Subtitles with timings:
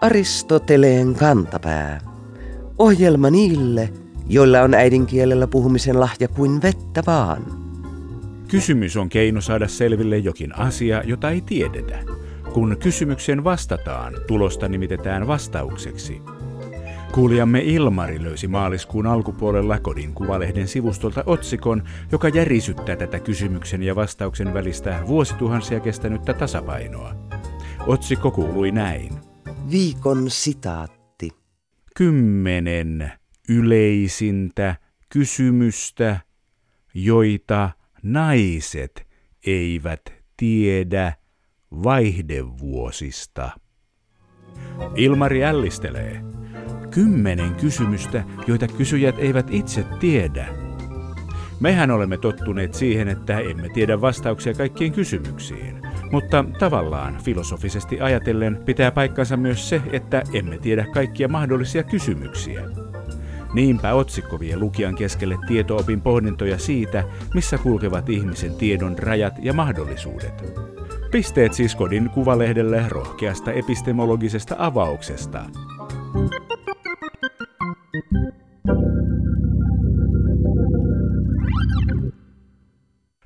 [0.00, 2.00] Aristoteleen kantapää.
[2.78, 3.92] Ohjelma niille,
[4.28, 7.42] joilla on äidinkielellä puhumisen lahja kuin vettä vaan.
[8.48, 11.98] Kysymys on keino saada selville jokin asia, jota ei tiedetä.
[12.52, 16.22] Kun kysymykseen vastataan, tulosta nimitetään vastaukseksi.
[17.12, 21.82] Kuulijamme Ilmari löysi maaliskuun alkupuolella kodin kuvalehden sivustolta otsikon,
[22.12, 27.14] joka järisyttää tätä kysymyksen ja vastauksen välistä vuosituhansia kestänyttä tasapainoa.
[27.86, 29.12] Otsikko kuului näin.
[29.70, 31.30] Viikon sitaatti.
[31.96, 33.12] Kymmenen
[33.48, 34.76] yleisintä
[35.08, 36.20] kysymystä,
[36.94, 37.70] joita
[38.02, 39.06] naiset
[39.46, 40.02] eivät
[40.36, 41.12] tiedä
[41.70, 43.50] vaihdevuosista.
[44.96, 46.41] Ilmari ällistelee.
[46.94, 50.46] Kymmenen kysymystä, joita kysyjät eivät itse tiedä.
[51.60, 55.82] Mehän olemme tottuneet siihen, että emme tiedä vastauksia kaikkiin kysymyksiin.
[56.10, 62.62] Mutta tavallaan filosofisesti ajatellen pitää paikkansa myös se, että emme tiedä kaikkia mahdollisia kysymyksiä.
[63.54, 70.44] Niinpä otsikko vie lukijan keskelle tietoopin pohdintoja siitä, missä kulkevat ihmisen tiedon rajat ja mahdollisuudet.
[71.10, 75.44] Pisteet siis kodin kuvalehdelle rohkeasta epistemologisesta avauksesta.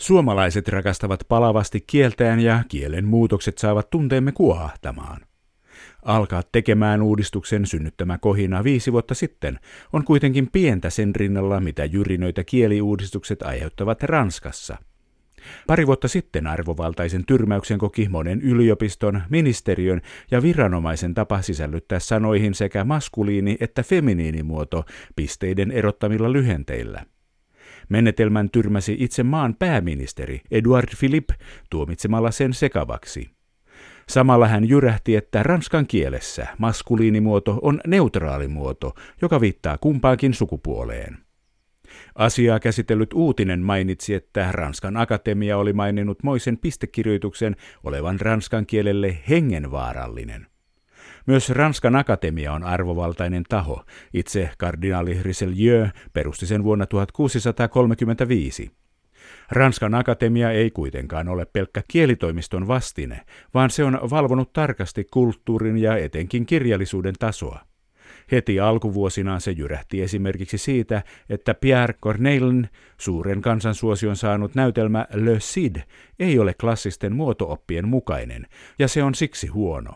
[0.07, 5.21] Suomalaiset rakastavat palavasti kieltään ja kielen muutokset saavat tunteemme kuohahtamaan.
[6.03, 9.59] Alkaa tekemään uudistuksen synnyttämä kohina viisi vuotta sitten
[9.93, 14.77] on kuitenkin pientä sen rinnalla, mitä jyrinöitä kieliuudistukset aiheuttavat Ranskassa.
[15.67, 22.85] Pari vuotta sitten arvovaltaisen tyrmäyksen koki monen yliopiston, ministeriön ja viranomaisen tapa sisällyttää sanoihin sekä
[22.85, 24.85] maskuliini- että feminiinimuoto
[25.17, 27.05] pisteiden erottamilla lyhenteillä.
[27.89, 31.35] Menetelmän tyrmäsi itse maan pääministeri Edouard Philippe
[31.71, 33.31] tuomitsemalla sen sekavaksi.
[34.09, 41.19] Samalla hän jyrähti, että ranskan kielessä maskuliinimuoto on neutraali muoto, joka viittaa kumpaankin sukupuoleen.
[42.15, 50.47] Asiaa käsitellyt uutinen mainitsi, että Ranskan akatemia oli maininnut moisen pistekirjoituksen olevan ranskan kielelle hengenvaarallinen.
[51.27, 53.85] Myös Ranskan akatemia on arvovaltainen taho.
[54.13, 58.71] Itse kardinaali Richelieu perusti sen vuonna 1635.
[59.51, 63.21] Ranskan akatemia ei kuitenkaan ole pelkkä kielitoimiston vastine,
[63.55, 67.61] vaan se on valvonut tarkasti kulttuurin ja etenkin kirjallisuuden tasoa.
[68.33, 72.69] Heti alkuvuosinaan se jyrähti esimerkiksi siitä, että Pierre Corneillen,
[73.01, 75.77] suuren kansansuosion saanut näytelmä Le Cid,
[76.19, 78.47] ei ole klassisten muotooppien mukainen,
[78.79, 79.95] ja se on siksi huono.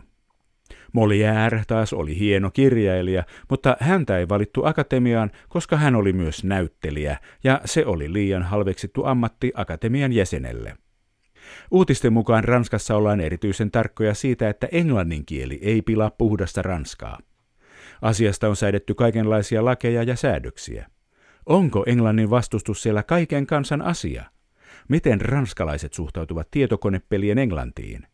[0.93, 7.17] Molière taas oli hieno kirjailija, mutta häntä ei valittu akatemiaan, koska hän oli myös näyttelijä,
[7.43, 10.75] ja se oli liian halveksittu ammatti akatemian jäsenelle.
[11.71, 17.17] Uutisten mukaan Ranskassa ollaan erityisen tarkkoja siitä, että englannin kieli ei pilaa puhdasta ranskaa.
[18.01, 20.87] Asiasta on säädetty kaikenlaisia lakeja ja säädöksiä.
[21.45, 24.23] Onko englannin vastustus siellä kaiken kansan asia?
[24.87, 28.07] Miten ranskalaiset suhtautuvat tietokonepelien englantiin?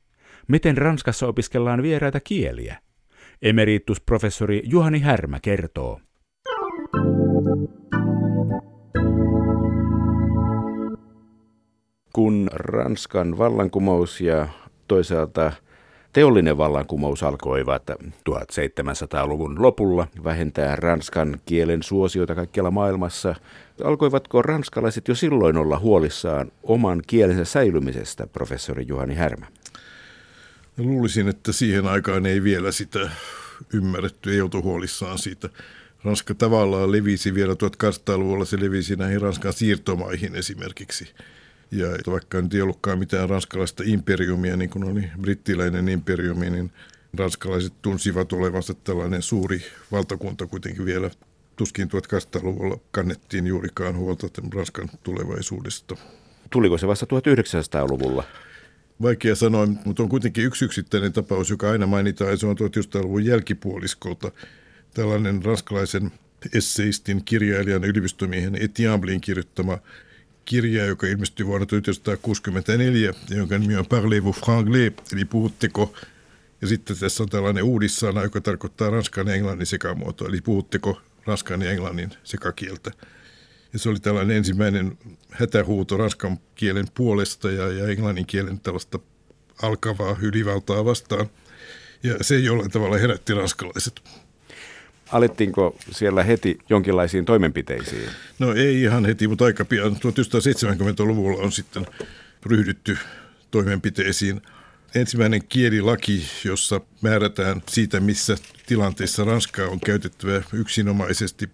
[0.47, 2.77] Miten Ranskassa opiskellaan vieraita kieliä?
[3.41, 5.99] Emeritusprofessori Juhani Härmä kertoo.
[12.13, 14.47] Kun Ranskan vallankumous ja
[14.87, 15.51] toisaalta
[16.13, 17.89] teollinen vallankumous alkoivat
[18.29, 23.35] 1700-luvun lopulla vähentää ranskan kielen suosioita kaikkialla maailmassa,
[23.83, 29.45] alkoivatko ranskalaiset jo silloin olla huolissaan oman kielensä säilymisestä, professori Juhani Härmä?
[30.77, 33.09] Luulisin, että siihen aikaan ei vielä sitä
[33.73, 35.49] ymmärretty, ei oltu huolissaan siitä.
[36.03, 41.13] Ranska tavallaan levisi vielä 1800-luvulla, se levisi näihin Ranskan siirtomaihin esimerkiksi.
[41.71, 46.71] Ja vaikka nyt ei ollutkaan mitään ranskalaista imperiumia, niin kuin oli brittiläinen imperiumi, niin
[47.17, 49.61] ranskalaiset tunsivat olevansa tällainen suuri
[49.91, 51.09] valtakunta kuitenkin vielä.
[51.55, 55.95] Tuskin 1800-luvulla kannettiin juurikaan huolta Ranskan tulevaisuudesta.
[56.49, 58.23] Tuliko se vasta 1900-luvulla?
[59.01, 63.25] Vaikea sanoa, mutta on kuitenkin yksi yksittäinen tapaus, joka aina mainitaan, ja se on 1900-luvun
[63.25, 64.31] jälkipuoliskolta.
[64.93, 66.11] Tällainen ranskalaisen
[66.53, 69.77] esseistin, kirjailijan, yliopistomiehen Etiablin kirjoittama
[70.45, 75.93] kirja, joka ilmestyi vuonna 1964, jonka nimi on Parlez-vous franglais, eli puhutteko.
[76.61, 81.61] Ja sitten tässä on tällainen uudissana, joka tarkoittaa ranskan ja englannin sekamuotoa, eli puhutteko ranskan
[81.61, 82.91] ja englannin sekakieltä.
[83.73, 84.97] Ja se oli tällainen ensimmäinen
[85.31, 88.99] hätähuuto ranskan kielen puolesta ja, ja englannin kielen tällaista
[89.61, 91.29] alkavaa ylivaltaa vastaan.
[92.03, 94.01] Ja se jollain tavalla herätti ranskalaiset.
[95.11, 98.09] Alettiinko siellä heti jonkinlaisiin toimenpiteisiin?
[98.39, 99.91] No ei ihan heti, mutta aika pian.
[99.91, 101.85] 1970-luvulla on sitten
[102.45, 102.97] ryhdytty
[103.51, 104.41] toimenpiteisiin.
[104.95, 111.49] Ensimmäinen kielilaki, jossa määrätään siitä, missä tilanteissa Ranskaa on käytettävä yksinomaisesti,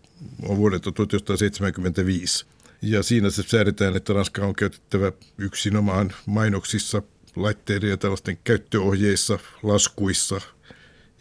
[0.47, 2.45] on vuodelta 1975.
[2.81, 7.01] Ja siinä se säädetään, että Ranska on käytettävä yksinomaan mainoksissa,
[7.35, 10.41] laitteiden ja tällaisten käyttöohjeissa, laskuissa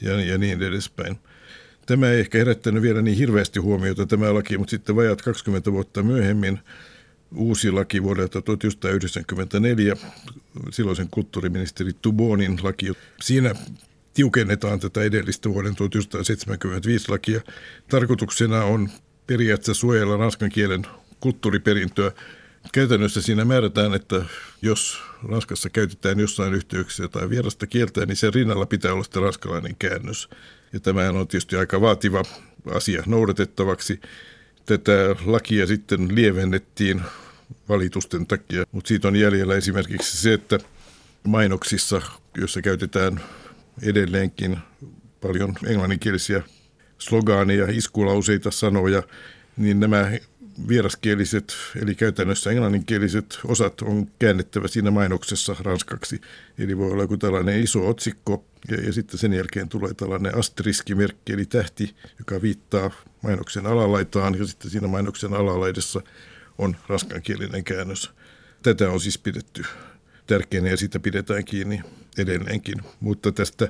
[0.01, 1.19] ja, ja niin edespäin.
[1.87, 6.03] Tämä ei ehkä herättänyt vielä niin hirveästi huomiota tämä laki, mutta sitten vajat 20 vuotta
[6.03, 6.61] myöhemmin
[7.35, 9.97] uusi laki vuodelta 1994,
[10.71, 12.93] silloisen kulttuuriministeri Tubonin laki.
[13.21, 13.55] Siinä
[14.15, 17.41] tiukennetaan tätä edellistä vuoden 1975 lakia.
[17.89, 18.89] Tarkoituksena on
[19.27, 20.87] periaatteessa suojella ranskan kielen
[21.21, 22.13] kulttuuriperintöä.
[22.73, 24.25] Käytännössä siinä määrätään, että
[24.63, 29.77] jos Ranskassa käytetään jossain yhteyksissä jotain vierasta kieltä, niin sen rinnalla pitää olla sitten ranskalainen
[29.79, 30.29] käännös.
[30.73, 32.23] Ja tämähän on tietysti aika vaativa
[32.75, 34.01] asia noudatettavaksi.
[34.67, 34.93] Tätä
[35.27, 37.03] lakia sitten lievennettiin
[37.69, 40.59] valitusten takia, mutta siitä on jäljellä esimerkiksi se, että
[41.27, 42.03] mainoksissa,
[42.37, 43.21] joissa käytetään
[43.83, 44.59] edelleenkin
[45.21, 46.43] paljon englanninkielisiä
[46.99, 49.03] slogaaneja, iskulauseita, sanoja,
[49.57, 50.11] niin nämä
[50.69, 56.21] vieraskieliset, eli käytännössä englanninkieliset osat on käännettävä siinä mainoksessa ranskaksi.
[56.59, 61.33] Eli voi olla joku tällainen iso otsikko ja, ja sitten sen jälkeen tulee tällainen asteriskimerkki,
[61.33, 62.91] eli tähti, joka viittaa
[63.23, 66.01] mainoksen alalaitaan ja sitten siinä mainoksen alalaidessa
[66.59, 68.11] on ranskankielinen käännös.
[68.63, 69.63] Tätä on siis pidetty
[70.27, 71.81] tärkeänä ja sitä pidetään kiinni
[72.19, 72.79] edelleenkin.
[73.01, 73.69] Mutta tästä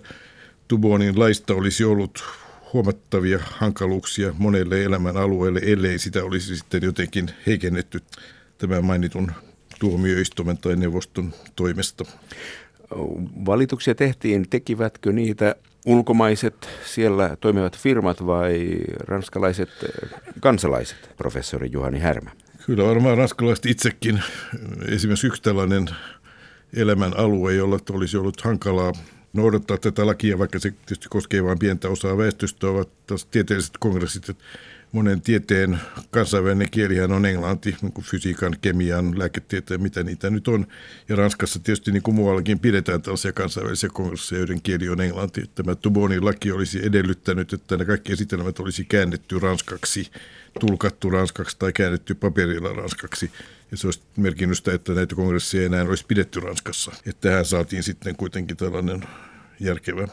[0.68, 2.24] Tubonin laista olisi ollut
[2.72, 8.00] huomattavia hankaluuksia monelle elämän alueelle, ellei sitä olisi sitten jotenkin heikennetty
[8.58, 9.32] tämän mainitun
[9.80, 12.04] tuomioistuimen tai neuvoston toimesta.
[13.46, 15.56] Valituksia tehtiin, tekivätkö niitä
[15.86, 19.70] ulkomaiset siellä toimivat firmat vai ranskalaiset
[20.40, 22.30] kansalaiset, professori Juhani Härmä?
[22.66, 24.22] Kyllä varmaan ranskalaiset itsekin.
[24.88, 25.88] Esimerkiksi yksi tällainen
[26.76, 28.92] elämän alue, jolla olisi ollut hankalaa
[29.32, 34.26] noudattaa tätä lakia, vaikka se tietysti koskee vain pientä osaa väestöstä, ovat taas tieteelliset kongressit.
[34.92, 35.78] Monen tieteen
[36.10, 40.66] kansainvälinen kielihän on englanti, niin kuin fysiikan, kemian, lääketieteen, mitä niitä nyt on.
[41.08, 45.50] Ja Ranskassa tietysti niin kuin muuallakin pidetään tällaisia kansainvälisiä kongresseja, joiden kieli on englanti.
[45.54, 50.10] Tämä Tubonin laki olisi edellyttänyt, että ne kaikki esitelmät olisi käännetty ranskaksi,
[50.60, 53.30] tulkattu ranskaksi tai käännetty paperilla ranskaksi.
[53.70, 56.92] Ja se olisi merkinnyt sitä, että näitä kongresseja ei enää olisi pidetty Ranskassa.
[57.06, 59.04] Että tähän saatiin sitten kuitenkin tällainen
[59.60, 60.08] järkevä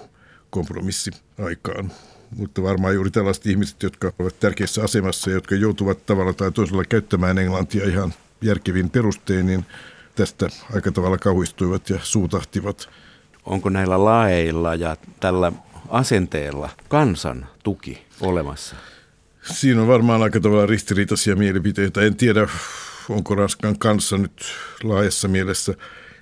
[0.50, 1.12] kompromissi
[1.46, 1.92] aikaan.
[2.36, 6.86] Mutta varmaan juuri tällaiset ihmiset, jotka ovat tärkeässä asemassa ja jotka joutuvat tavalla tai toisella
[6.86, 9.66] käyttämään englantia ihan järkevin perustein, niin
[10.16, 12.90] tästä aika tavalla kauhistuivat ja suutahtivat.
[13.46, 15.52] Onko näillä laeilla ja tällä
[15.90, 18.76] asenteella kansan tuki olemassa?
[19.52, 22.02] Siinä on varmaan aika tavalla ristiriitaisia mielipiteitä.
[22.02, 22.48] En tiedä,
[23.10, 24.46] onko Ranskan kanssa nyt
[24.84, 25.74] laajassa mielessä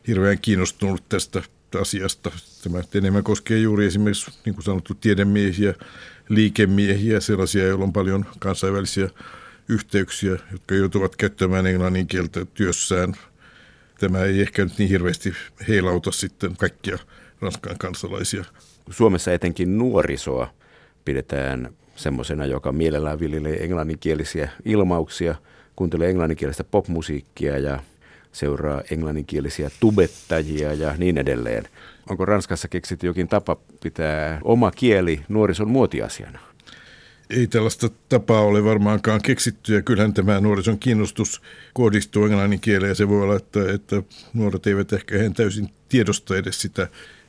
[0.08, 1.42] hirveän kiinnostunut tästä
[1.82, 2.32] asiasta.
[2.64, 5.74] Tämä enemmän koskee juuri esimerkiksi, niin kuin sanottu, tiedemiehiä,
[6.30, 9.10] liikemiehiä, sellaisia, joilla on paljon kansainvälisiä
[9.70, 13.14] yhteyksiä, jotka joutuvat käyttämään englannin kieltä työssään.
[14.00, 15.34] Tämä ei ehkä nyt niin hirveästi
[15.68, 16.98] heilauta sitten kaikkia
[17.42, 18.46] Ranskan kansalaisia.
[18.90, 20.54] Suomessa etenkin nuorisoa
[21.06, 25.36] pidetään semmoisena, joka mielellään viljelee englanninkielisiä ilmauksia–
[25.78, 27.80] kuuntelee englanninkielistä popmusiikkia ja
[28.32, 31.64] seuraa englanninkielisiä tubettajia ja niin edelleen.
[32.10, 36.40] Onko Ranskassa keksitty jokin tapa pitää oma kieli nuorison muotiasiana?
[37.30, 41.42] Ei tällaista tapaa ole varmaankaan keksitty ja kyllähän tämä nuorison kiinnostus
[41.74, 46.38] kohdistuu englannin kieleen ja se voi olla, että, että nuoret eivät ehkä ihan täysin tiedosta
[46.38, 46.88] edes sitä,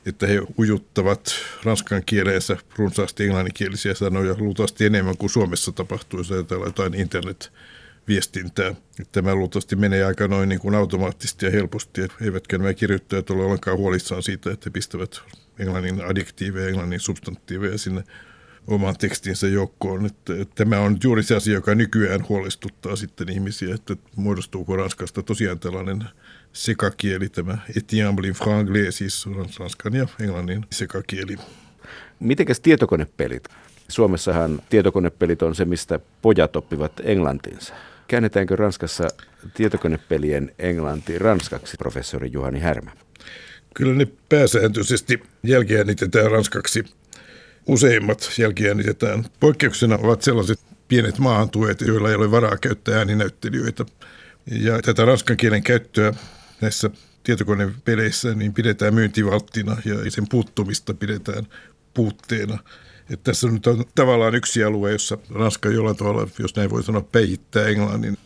[0.09, 1.31] että he ujuttavat
[1.63, 7.51] ranskan kieleensä runsaasti englanninkielisiä sanoja luultavasti enemmän kuin Suomessa tapahtuu, jos ajatellaan jotain internet
[8.07, 8.75] viestintää.
[9.11, 13.77] Tämä luultavasti menee aika noin niin kuin automaattisesti ja helposti, eivätkä nämä kirjoittajat ole ollenkaan
[13.77, 15.21] huolissaan siitä, että pistävät
[15.59, 18.03] englannin adjektiiveja, englannin substantiiveja sinne
[18.69, 20.05] oman tekstinsä joukkoon.
[20.05, 25.23] Että, että tämä on juuri se asia, joka nykyään huolestuttaa sitten ihmisiä, että muodostuuko Ranskasta
[25.23, 26.03] tosiaan tällainen
[26.53, 29.27] sekakieli, tämä etiamblin franglais, siis
[29.59, 31.35] ranskan ja englannin sekakieli.
[32.19, 33.43] Mitenkäs tietokonepelit?
[33.87, 37.73] Suomessahan tietokonepelit on se, mistä pojat oppivat englantinsa.
[38.07, 39.07] Käännetäänkö Ranskassa
[39.53, 42.91] tietokonepelien englanti ranskaksi, professori Juhani Härmä?
[43.73, 46.85] Kyllä ne pääsääntöisesti jälkiäänitetään ranskaksi.
[47.67, 49.25] Useimmat jälkiäänitetään.
[49.39, 53.85] Poikkeuksena ovat sellaiset pienet maahantuet, joilla ei ole varaa käyttää ääninäyttelijöitä.
[54.51, 56.13] Ja tätä ranskan kielen käyttöä
[56.61, 56.89] näissä
[57.23, 61.47] tietokonepeleissä niin pidetään myyntivalttina ja sen puuttumista pidetään
[61.93, 62.59] puutteena.
[63.09, 67.01] Että tässä nyt on tavallaan yksi alue, jossa Ranska jollain tavalla, jos näin voi sanoa,
[67.01, 68.17] peittää Englannin.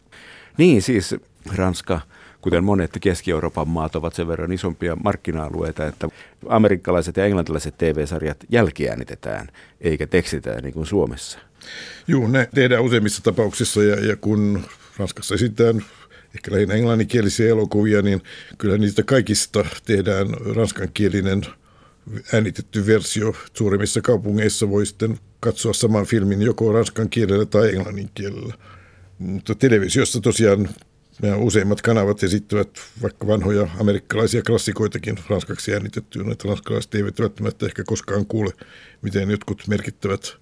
[0.57, 1.15] Niin, siis
[1.55, 2.01] Ranska
[2.43, 6.07] kuten monet Keski-Euroopan maat ovat sen verran isompia markkina-alueita, että
[6.49, 9.47] amerikkalaiset ja englantilaiset TV-sarjat jälkiäänitetään
[9.81, 11.39] eikä tekstitään niin kuin Suomessa.
[12.07, 14.63] Joo, ne tehdään useimmissa tapauksissa ja, ja kun
[14.97, 15.85] Ranskassa esitetään
[16.35, 18.21] ehkä lähinnä englanninkielisiä elokuvia, niin
[18.57, 21.41] kyllä niistä kaikista tehdään ranskankielinen
[22.33, 23.35] äänitetty versio.
[23.53, 28.53] Suurimmissa kaupungeissa voi sitten katsoa saman filmin joko ranskan kielellä tai englannin kielellä.
[29.19, 30.69] Mutta televisiossa tosiaan
[31.23, 32.69] nämä useimmat kanavat esittävät
[33.01, 36.23] vaikka vanhoja amerikkalaisia klassikoitakin ranskaksi äänitettyä.
[36.31, 38.51] Että ranskalaiset eivät välttämättä ehkä koskaan kuule,
[39.01, 40.35] miten jotkut merkittävät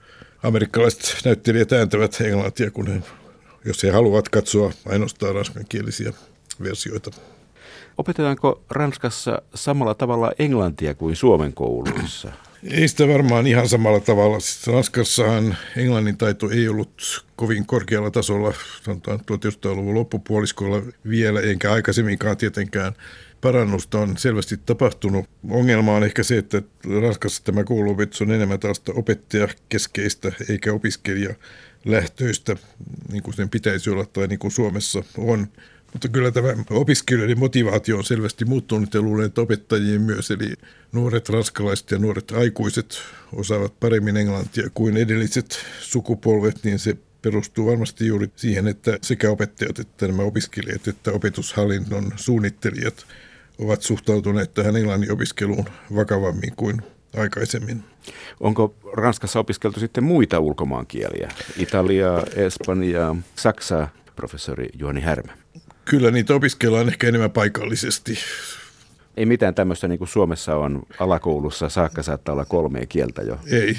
[0.44, 3.02] amerikkalaiset näyttelijät ääntävät englantia, kun he,
[3.66, 6.14] jos he haluavat katsoa ainoastaan ranskankielisiä
[6.64, 7.12] versioita.
[7.98, 12.32] Opetetaanko Ranskassa samalla tavalla englantia kuin Suomen kouluissa?
[12.64, 14.40] Ei sitä varmaan ihan samalla tavalla.
[14.40, 18.54] Siis Ranskassahan englannin taito ei ollut kovin korkealla tasolla,
[18.84, 22.94] sanotaan 1900-luvun loppupuoliskolla vielä, enkä aikaisemminkaan tietenkään
[23.42, 25.26] parannusta on selvästi tapahtunut.
[25.50, 26.62] Ongelma on ehkä se, että
[27.02, 31.36] Ranskassa tämä kouluopetus on enemmän tällaista opettajakeskeistä eikä opiskelija
[31.86, 32.56] lähtöistä,
[33.12, 35.48] niin kuin sen pitäisi olla tai niin kuin Suomessa on.
[35.94, 40.32] Mutta kyllä tämä opiskelijoiden motivaatio on selvästi muuttunut ja luulen, että opettajien myös.
[40.32, 40.54] Eli
[40.92, 43.02] nuoret ranskalaiset ja nuoret aikuiset
[43.34, 49.80] osaavat paremmin englantia kuin edelliset sukupolvet, niin se perustuu varmasti juuri siihen, että sekä opettajat
[49.80, 53.06] että nämä opiskelijat että opetushallinnon suunnittelijat
[53.60, 56.82] ovat suhtautuneet tähän englannin opiskeluun vakavammin kuin
[57.18, 57.84] aikaisemmin.
[58.40, 61.30] Onko Ranskassa opiskeltu sitten muita ulkomaankieliä?
[61.58, 65.41] Italiaa, Espanjaa, Saksaa, professori Juhani Härmä?
[65.92, 68.18] Kyllä niitä opiskellaan ehkä enemmän paikallisesti.
[69.18, 73.40] Ei mitään tämmöistä niin kuin Suomessa on alakoulussa saakka saattaa olla kolmea kieltä jo.
[73.52, 73.78] Ei,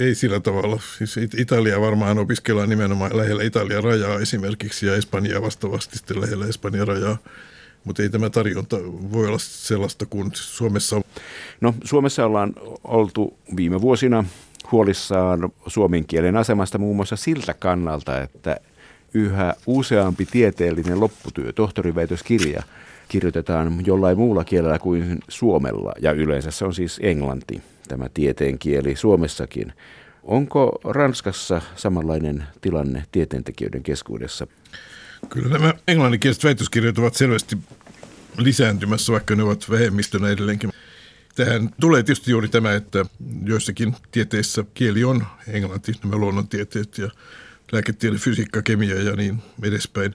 [0.00, 0.80] ei sillä tavalla.
[0.98, 6.88] Siis Italia varmaan opiskellaan nimenomaan lähellä Italian rajaa esimerkiksi ja Espanjaa vastaavasti sitten lähellä Espanjan
[6.88, 7.18] rajaa.
[7.84, 8.76] Mutta ei tämä tarjonta
[9.12, 11.02] voi olla sellaista kuin Suomessa on.
[11.60, 12.52] No Suomessa ollaan
[12.84, 14.24] oltu viime vuosina
[14.72, 18.60] huolissaan suomen kielen asemasta muun muassa siltä kannalta, että
[19.14, 22.62] yhä useampi tieteellinen lopputyö, tohtoriväitöskirja,
[23.08, 28.96] kirjoitetaan jollain muulla kielellä kuin suomella, ja yleensä se on siis englanti, tämä tieteen kieli
[28.96, 29.72] Suomessakin.
[30.22, 34.46] Onko Ranskassa samanlainen tilanne tieteentekijöiden keskuudessa?
[35.28, 37.58] Kyllä nämä englanninkieliset väitöskirjat ovat selvästi
[38.38, 40.72] lisääntymässä, vaikka ne ovat vähemmistönä edelleenkin.
[41.34, 43.04] Tähän tulee tietysti juuri tämä, että
[43.44, 47.10] joissakin tieteissä kieli on englanti, nämä luonnontieteet ja
[47.72, 50.14] lääketiede, fysiikka, kemia ja niin edespäin.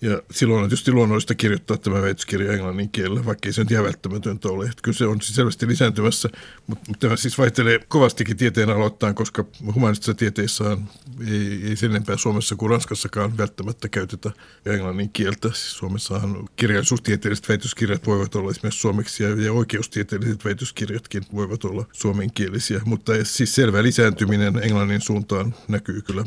[0.00, 3.84] Ja silloin on tietysti luonnollista kirjoittaa tämä väitöskirja englannin kielellä, vaikka ei se nyt ihan
[3.84, 4.64] välttämätöntä ole.
[4.64, 6.28] Että kyllä se on siis selvästi lisääntymässä,
[6.66, 10.64] mutta, mutta tämä siis vaihtelee kovastikin tieteen aloittain, koska humanistisessa tieteissä
[11.30, 14.30] ei, ei sen enempää Suomessa kuin Ranskassakaan välttämättä käytetä
[14.66, 15.48] englannin kieltä.
[15.48, 22.80] Siis Suomessahan kirjallisuustieteelliset väitöskirjat voivat olla esimerkiksi suomeksi ja, ja oikeustieteelliset väitöskirjatkin voivat olla suomenkielisiä,
[22.84, 26.24] mutta siis selvä lisääntyminen englannin suuntaan näkyy kyllä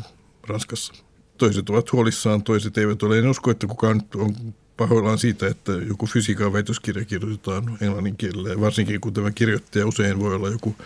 [0.48, 0.94] Ranskassa.
[1.38, 3.18] Toiset ovat huolissaan, toiset eivät ole.
[3.18, 4.34] En usko, että kukaan on
[4.76, 8.60] pahoillaan siitä, että joku fysiikan väitöskirja kirjoitetaan englannin kielellä.
[8.60, 10.76] Varsinkin kun tämä kirjoittaja usein voi olla joku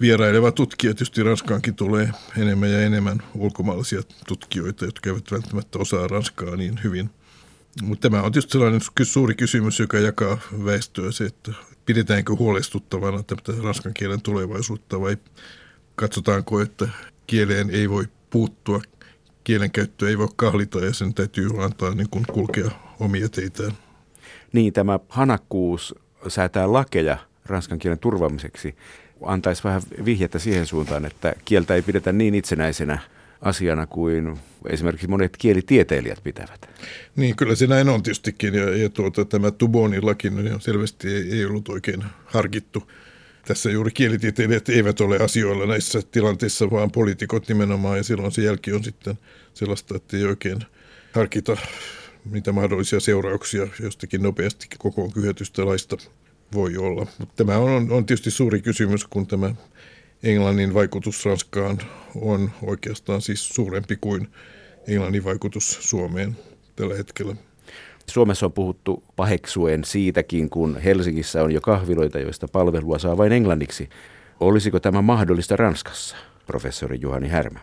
[0.00, 0.94] vieraileva tutkija.
[0.94, 7.10] Tietysti Ranskaankin tulee enemmän ja enemmän ulkomaalaisia tutkijoita, jotka eivät välttämättä osaa ranskaa niin hyvin.
[7.82, 11.52] Mutta tämä on tietysti sellainen suuri kysymys, joka jakaa väestöä se, että
[11.86, 15.16] pidetäänkö huolestuttavana tätä ranskan kielen tulevaisuutta vai
[15.96, 16.88] katsotaanko, että
[17.26, 18.82] kieleen ei voi puuttua
[19.48, 23.72] kielenkäyttö ei voi kahlita ja sen täytyy antaa niin kuin kulkea omia teitään.
[24.52, 25.94] Niin, tämä hanakkuus
[26.28, 28.74] säätää lakeja ranskan kielen turvaamiseksi
[29.22, 32.98] antaisi vähän vihjettä siihen suuntaan, että kieltä ei pidetä niin itsenäisenä
[33.40, 36.70] asiana kuin esimerkiksi monet kielitieteilijät pitävät.
[37.16, 38.54] Niin, kyllä se näin on tietystikin.
[38.54, 42.90] Ja, ja tuota, tämä Tubonin laki niin selvästi ei, ei ollut oikein harkittu
[43.48, 48.72] tässä juuri kielitieteilijät eivät ole asioilla näissä tilanteissa, vaan poliitikot nimenomaan, ja silloin se jälki
[48.72, 49.18] on sitten
[49.54, 50.58] sellaista, että ei oikein
[51.12, 51.56] harkita
[52.24, 55.96] mitä mahdollisia seurauksia jostakin nopeasti koko kyhätystä laista
[56.54, 57.06] voi olla.
[57.18, 59.54] Mutta tämä on, on tietysti suuri kysymys, kun tämä
[60.22, 61.78] Englannin vaikutus Ranskaan
[62.14, 64.28] on oikeastaan siis suurempi kuin
[64.86, 66.36] Englannin vaikutus Suomeen
[66.76, 67.36] tällä hetkellä.
[68.06, 73.88] Suomessa on puhuttu paheksuen siitäkin, kun Helsingissä on jo kahviloita, joista palvelua saa vain englanniksi.
[74.40, 77.60] Olisiko tämä mahdollista Ranskassa, professori Juhani Härmä?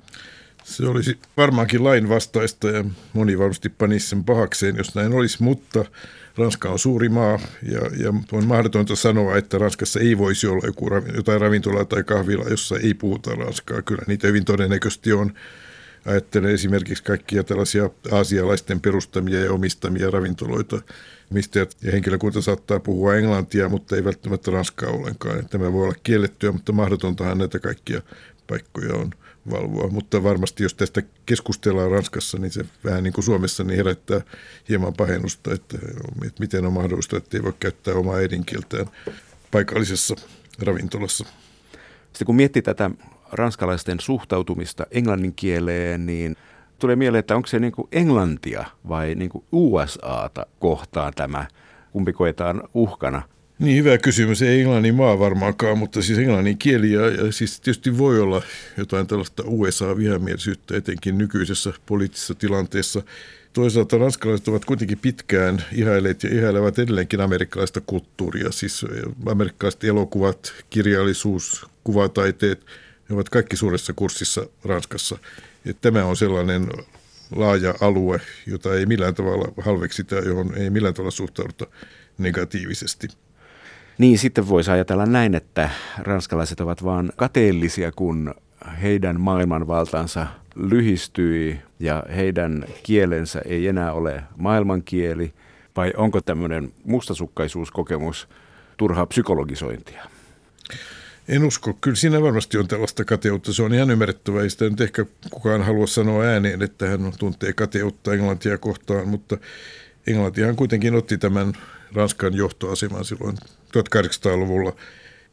[0.63, 5.85] Se olisi varmaankin lain vastaista ja moni varmasti panisi sen pahakseen, jos näin olisi, mutta
[6.37, 7.39] Ranska on suuri maa
[7.71, 12.49] ja, ja on mahdotonta sanoa, että Ranskassa ei voisi olla joku, jotain ravintolaa tai kahvila,
[12.49, 13.81] jossa ei puhuta ranskaa.
[13.81, 15.33] Kyllä niitä hyvin todennäköisesti on.
[16.05, 20.81] Ajattelen esimerkiksi kaikkia tällaisia aasialaisten perustamia ja omistamia ravintoloita,
[21.29, 25.49] mistä ja henkilökunta saattaa puhua englantia, mutta ei välttämättä ranskaa ollenkaan.
[25.49, 28.01] Tämä voi olla kiellettyä, mutta mahdotontahan näitä kaikkia
[28.47, 29.11] paikkoja on
[29.51, 29.87] valvoa.
[29.87, 34.21] Mutta varmasti jos tästä keskustellaan Ranskassa, niin se vähän niin kuin Suomessa niin herättää
[34.69, 35.77] hieman pahennusta, että,
[36.39, 38.85] miten on mahdollista, että ei voi käyttää omaa äidinkieltään
[39.51, 40.15] paikallisessa
[40.59, 41.25] ravintolassa.
[42.03, 42.91] Sitten kun miettii tätä
[43.35, 46.35] ranskalaisten suhtautumista englannin kieleen, niin
[46.79, 51.45] tulee mieleen, että onko se niin kuin englantia vai niin kuin USAta kohtaan tämä,
[51.91, 53.21] kumpi koetaan uhkana–
[53.59, 54.41] niin, hyvä kysymys.
[54.41, 58.41] Ei englannin maa varmaankaan, mutta siis englannin kieli ja, ja siis tietysti voi olla
[58.77, 63.01] jotain tällaista USA-vihamielisyyttä, etenkin nykyisessä poliittisessa tilanteessa.
[63.53, 68.85] Toisaalta ranskalaiset ovat kuitenkin pitkään ihailleet ja ihailevat edelleenkin amerikkalaista kulttuuria, siis
[69.25, 72.65] amerikkalaiset elokuvat, kirjallisuus, kuvataiteet,
[73.09, 75.17] ne ovat kaikki suuressa kurssissa Ranskassa.
[75.65, 76.67] Ja tämä on sellainen
[77.35, 81.67] laaja alue, jota ei millään tavalla halveksita, johon ei millään tavalla suhtauduta
[82.17, 83.07] negatiivisesti.
[83.97, 88.33] Niin, sitten voisi ajatella näin, että ranskalaiset ovat vaan kateellisia, kun
[88.81, 95.33] heidän maailmanvaltansa lyhistyi ja heidän kielensä ei enää ole maailmankieli,
[95.75, 98.27] vai onko tämmöinen mustasukkaisuuskokemus
[98.77, 100.03] turhaa psykologisointia?
[101.27, 101.73] En usko.
[101.73, 103.53] Kyllä siinä varmasti on tällaista kateutta.
[103.53, 104.43] Se on ihan ymmärrettävää.
[104.43, 109.37] Ei sitä nyt ehkä kukaan halua sanoa ääneen, että hän tuntee kateutta Englantia kohtaan, mutta
[110.07, 111.53] Englantihan kuitenkin otti tämän
[111.93, 113.37] Ranskan johtoaseman silloin
[113.77, 114.75] 1800-luvulla.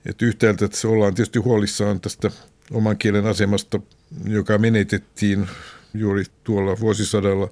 [0.06, 2.30] Et yhtäältä että ollaan tietysti huolissaan tästä
[2.70, 3.80] oman kielen asemasta,
[4.26, 5.48] joka menetettiin
[5.94, 7.48] juuri tuolla vuosisadalla.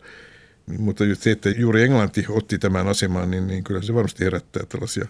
[0.79, 5.07] Mutta se, että juuri Englanti otti tämän aseman, niin, niin kyllä se varmasti herättää tällaisia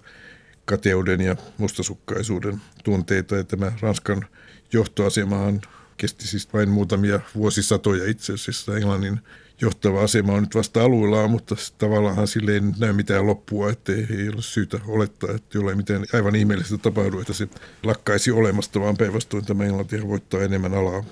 [0.70, 3.36] kateuden ja mustasukkaisuuden tunteita.
[3.36, 4.26] Ja tämä Ranskan
[4.72, 5.60] johtoasemahan
[5.96, 9.20] kesti siis vain muutamia vuosisatoja itse asiassa Englannin
[9.60, 14.28] johtava asema on nyt vasta aluillaan, mutta tavallaan sille ei näy mitään loppua, että ei
[14.28, 17.48] ole syytä olettaa, että jollain mitään aivan ihmeellistä tapahdu, että se
[17.82, 21.04] lakkaisi olemasta, vaan päinvastoin tämä Englanti voittaa enemmän alaa.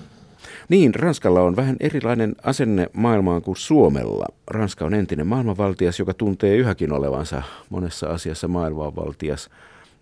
[0.69, 4.25] Niin, Ranskalla on vähän erilainen asenne maailmaan kuin Suomella.
[4.47, 9.49] Ranska on entinen maailmanvaltias, joka tuntee yhäkin olevansa monessa asiassa maailmanvaltias.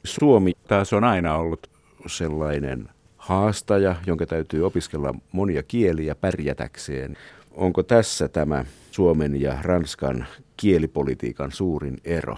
[0.03, 1.69] Suomi taas on aina ollut
[2.07, 7.17] sellainen haastaja, jonka täytyy opiskella monia kieliä pärjätäkseen.
[7.51, 10.25] Onko tässä tämä Suomen ja Ranskan
[10.57, 12.37] kielipolitiikan suurin ero?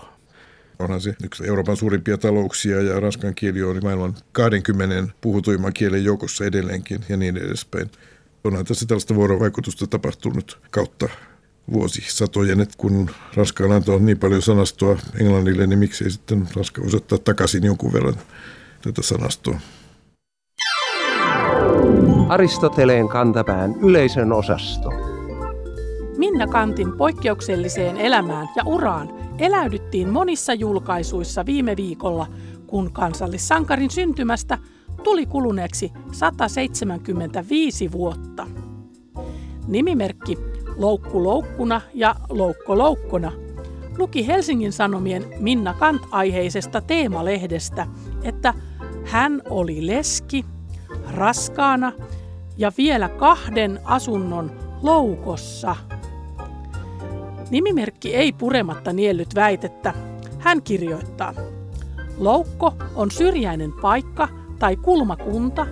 [0.79, 6.45] Onhan se yksi Euroopan suurimpia talouksia ja ranskan kieli on maailman 20 puhutuimman kielen joukossa
[6.45, 7.91] edelleenkin ja niin edespäin.
[8.43, 11.10] Onhan tässä tällaista vuorovaikutusta tapahtunut kautta
[11.73, 16.97] vuosisatojen, että kun Ranska on antanut niin paljon sanastoa Englannille, niin miksei sitten Ranska voisi
[16.97, 18.15] ottaa takaisin jonkun verran
[18.82, 19.60] tätä sanastoa.
[22.30, 24.89] Aristoteleen kantapään yleisön osasto.
[26.17, 32.28] Minna Kantin poikkeukselliseen elämään ja uraan eläydyttiin monissa julkaisuissa viime viikolla,
[32.67, 34.58] kun kansallissankarin syntymästä
[34.99, 38.47] tuli kuluneeksi 175 vuotta.
[39.67, 40.38] Nimimerkki
[40.75, 43.31] Loukku loukkuna ja Loukko loukkona
[43.99, 47.88] luki Helsingin Sanomien Minna Kant-aiheisesta teemalehdestä,
[48.23, 48.53] että
[49.05, 50.45] hän oli leski,
[51.12, 51.91] raskaana
[52.57, 55.75] ja vielä kahden asunnon loukossa.
[57.49, 59.93] Nimimerkki ei purematta niellyt väitettä.
[60.39, 61.33] Hän kirjoittaa.
[62.17, 64.27] Loukko on syrjäinen paikka
[64.59, 65.67] tai kulmakunta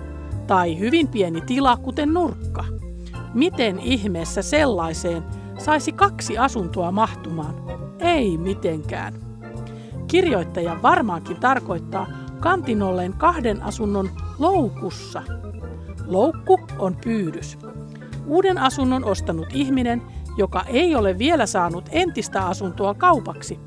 [0.46, 2.64] tai hyvin pieni tila, kuten nurkka.
[3.34, 5.22] Miten ihmeessä sellaiseen
[5.58, 7.54] saisi kaksi asuntoa mahtumaan?
[7.98, 9.14] Ei mitenkään.
[10.08, 12.06] Kirjoittaja varmaankin tarkoittaa
[12.40, 15.22] kantinolleen kahden asunnon loukussa.
[16.06, 17.58] Loukku on pyydys.
[18.26, 20.02] Uuden asunnon ostanut ihminen,
[20.36, 23.60] joka ei ole vielä saanut entistä asuntoa kaupaksi,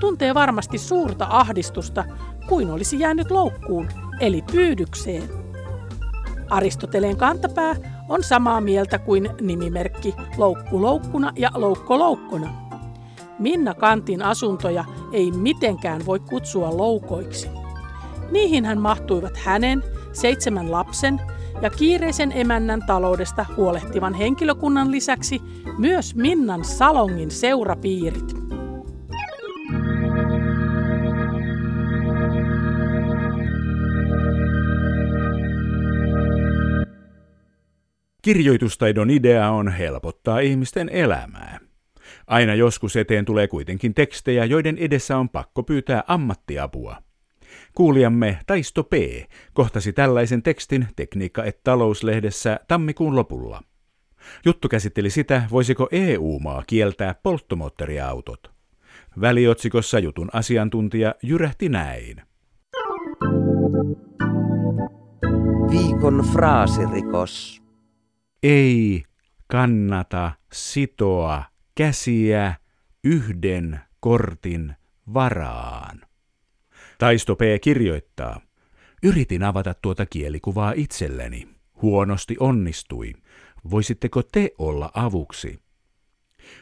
[0.00, 2.04] tuntee varmasti suurta ahdistusta
[2.48, 3.88] kuin olisi jäänyt loukkuun,
[4.20, 5.22] eli pyydykseen.
[6.50, 7.76] Aristoteleen kantapää
[8.08, 12.70] on samaa mieltä kuin nimimerkki loukku loukkuna ja loukko loukkona.
[13.38, 17.48] Minna Kantin asuntoja ei mitenkään voi kutsua loukoiksi.
[18.30, 19.82] Niihin hän mahtuivat hänen,
[20.12, 21.20] seitsemän lapsen
[21.62, 25.42] ja kiireisen emännän taloudesta huolehtivan henkilökunnan lisäksi
[25.78, 28.39] myös Minnan salongin seurapiirit.
[38.22, 41.58] Kirjoitustaidon idea on helpottaa ihmisten elämää.
[42.26, 46.96] Aina joskus eteen tulee kuitenkin tekstejä, joiden edessä on pakko pyytää ammattiapua–
[47.74, 48.92] Kuulijamme Taisto P.
[49.52, 53.62] kohtasi tällaisen tekstin Tekniikka et talouslehdessä tammikuun lopulla.
[54.44, 58.50] Juttu käsitteli sitä, voisiko EU-maa kieltää polttomoottoriautot.
[59.20, 62.22] Väliotsikossa jutun asiantuntija jyrähti näin.
[65.70, 67.59] Viikon fraasirikos.
[68.42, 69.04] Ei
[69.46, 72.54] kannata sitoa käsiä
[73.04, 74.74] yhden kortin
[75.14, 76.00] varaan.
[76.98, 77.40] Taisto P.
[77.60, 78.40] kirjoittaa.
[79.02, 81.48] Yritin avata tuota kielikuvaa itselleni.
[81.82, 83.12] Huonosti onnistui.
[83.70, 85.62] Voisitteko te olla avuksi?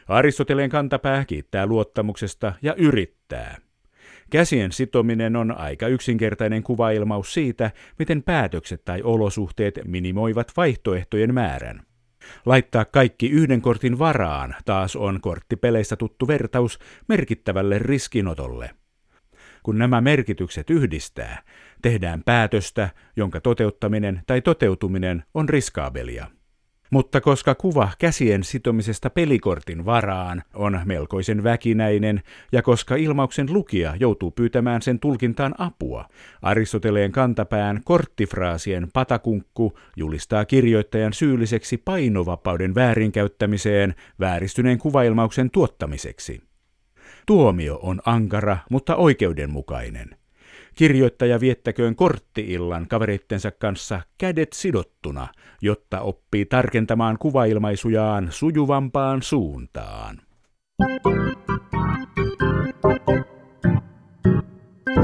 [0.07, 3.57] Aristoteleen kantapää kiittää luottamuksesta ja yrittää.
[4.29, 11.81] Käsien sitominen on aika yksinkertainen kuvailmaus siitä, miten päätökset tai olosuhteet minimoivat vaihtoehtojen määrän.
[12.45, 18.69] Laittaa kaikki yhden kortin varaan taas on korttipeleistä tuttu vertaus merkittävälle riskinotolle.
[19.63, 21.43] Kun nämä merkitykset yhdistää,
[21.81, 26.38] tehdään päätöstä, jonka toteuttaminen tai toteutuminen on riskaabelia.
[26.89, 32.21] Mutta koska kuva käsien sitomisesta pelikortin varaan on melkoisen väkinäinen
[32.51, 36.05] ja koska ilmauksen lukija joutuu pyytämään sen tulkintaan apua,
[36.41, 46.41] Aristoteleen kantapään korttifraasien patakunkku julistaa kirjoittajan syylliseksi painovapauden väärinkäyttämiseen vääristyneen kuvailmauksen tuottamiseksi.
[47.25, 50.18] Tuomio on ankara, mutta oikeudenmukainen.
[50.75, 55.27] Kirjoittaja viettäköön korttiillan kavereittensa kanssa kädet sidottuna,
[55.61, 60.21] jotta oppii tarkentamaan kuvailmaisujaan sujuvampaan suuntaan.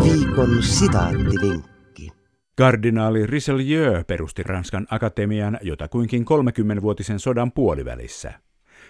[0.04, 2.10] Viikon sitaattivinkki.
[2.58, 8.34] Kardinaali Richelieu perusti Ranskan akatemian jotakuinkin 30-vuotisen sodan puolivälissä.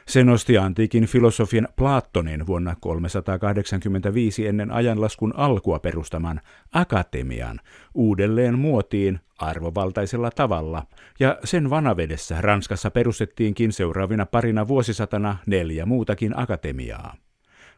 [0.07, 6.41] Se nosti antiikin filosofian Platonin vuonna 385 ennen ajanlaskun alkua perustaman
[6.71, 7.59] akatemian
[7.93, 10.83] uudelleen muotiin arvovaltaisella tavalla,
[11.19, 17.15] ja sen vanavedessä Ranskassa perustettiinkin seuraavina parina vuosisatana neljä muutakin akatemiaa.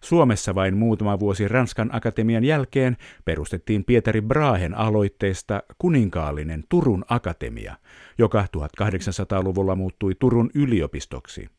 [0.01, 7.75] Suomessa vain muutama vuosi Ranskan akatemian jälkeen perustettiin Pietari Brahen aloitteesta kuninkaallinen Turun akatemia,
[8.17, 11.56] joka 1800-luvulla muuttui Turun yliopistoksi.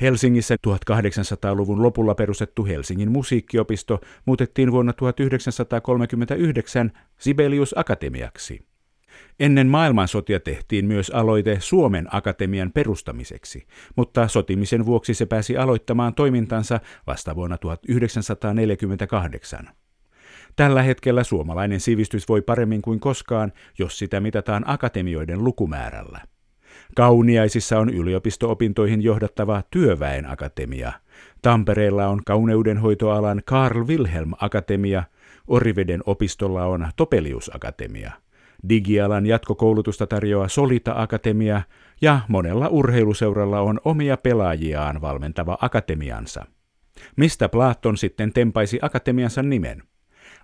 [0.00, 8.66] Helsingissä 1800-luvun lopulla perustettu Helsingin musiikkiopisto muutettiin vuonna 1939 Sibelius Akatemiaksi.
[9.40, 16.80] Ennen maailmansotia tehtiin myös aloite Suomen Akatemian perustamiseksi, mutta sotimisen vuoksi se pääsi aloittamaan toimintansa
[17.06, 19.68] vasta vuonna 1948.
[20.56, 26.20] Tällä hetkellä suomalainen sivistys voi paremmin kuin koskaan, jos sitä mitataan akatemioiden lukumäärällä.
[26.94, 30.92] Kauniaisissa on yliopisto-opintoihin johdattava työväen akatemia.
[31.42, 35.02] Tampereella on kauneudenhoitoalan Karl Wilhelm Akatemia,
[35.48, 38.12] Oriveden opistolla on Topelius Akatemia.
[38.68, 41.62] Digialan jatkokoulutusta tarjoaa Solita Akatemia
[42.00, 46.46] ja monella urheiluseuralla on omia pelaajiaan valmentava akatemiansa.
[47.16, 49.82] Mistä Platon sitten tempaisi akatemiansa nimen?